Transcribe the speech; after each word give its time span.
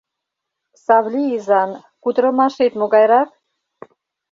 Савлий 0.83 1.31
изан, 1.37 1.71
кутырымашет 2.03 2.73
могайрак? 2.79 3.29